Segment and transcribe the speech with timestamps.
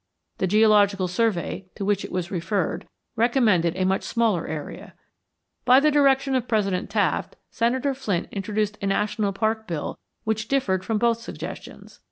[0.39, 4.95] The Geological Survey, to which it was referred, recommended a much smaller area.
[5.63, 10.83] By the direction of President Taft, Senator Flint introduced a national park bill which differed
[10.83, 11.99] from both suggestions.